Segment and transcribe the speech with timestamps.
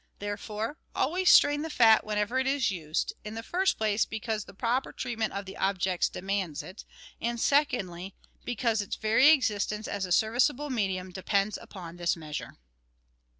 [0.17, 4.53] Therefore, always strain the fat whenever it is used— in the first place because the
[4.55, 6.85] proper treatment of the objects demands it,
[7.21, 12.57] and, secondly, because its very existence as a serviceable medium depends upon this measure.